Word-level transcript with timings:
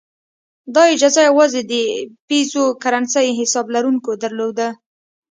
دا 0.75 0.83
اجازه 0.93 1.21
یوازې 1.29 1.61
د 1.71 1.73
پیزو 2.27 2.63
کرنسۍ 2.83 3.27
حساب 3.39 3.65
لرونکو 3.75 4.11
درلوده. 4.23 4.67